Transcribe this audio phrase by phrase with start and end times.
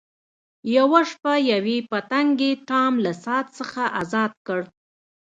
[0.77, 4.59] یوه شپه یوې پتنګې ټام له ساعت څخه ازاد کړ.